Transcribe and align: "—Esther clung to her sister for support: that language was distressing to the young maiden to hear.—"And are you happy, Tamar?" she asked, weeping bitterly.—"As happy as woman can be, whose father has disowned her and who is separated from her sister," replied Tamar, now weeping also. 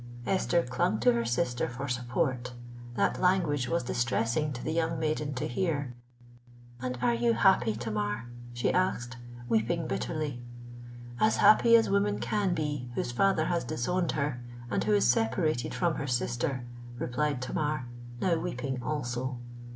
"—Esther 0.25 0.63
clung 0.63 0.99
to 1.01 1.13
her 1.13 1.23
sister 1.23 1.69
for 1.69 1.87
support: 1.87 2.53
that 2.95 3.21
language 3.21 3.69
was 3.69 3.83
distressing 3.83 4.51
to 4.51 4.63
the 4.63 4.71
young 4.73 4.99
maiden 4.99 5.31
to 5.35 5.47
hear.—"And 5.47 6.97
are 7.03 7.13
you 7.13 7.33
happy, 7.33 7.75
Tamar?" 7.75 8.25
she 8.51 8.73
asked, 8.73 9.17
weeping 9.47 9.85
bitterly.—"As 9.85 11.37
happy 11.37 11.75
as 11.75 11.87
woman 11.87 12.17
can 12.17 12.55
be, 12.55 12.89
whose 12.95 13.11
father 13.11 13.45
has 13.45 13.63
disowned 13.63 14.13
her 14.13 14.43
and 14.71 14.83
who 14.85 14.93
is 14.95 15.05
separated 15.07 15.71
from 15.75 15.93
her 15.93 16.07
sister," 16.07 16.65
replied 16.97 17.39
Tamar, 17.39 17.85
now 18.19 18.37
weeping 18.39 18.81
also. 18.81 19.37